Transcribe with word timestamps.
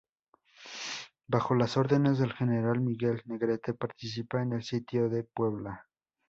Bajo 1.27 1.53
las 1.53 1.77
órdenes 1.77 2.17
del 2.17 2.33
general 2.33 2.79
Miguel 2.79 3.21
Negrete 3.25 3.75
participa 3.75 4.41
en 4.41 4.53
el 4.53 4.63
Sitio 4.63 5.09
de 5.09 5.23
Puebla. 5.25 5.85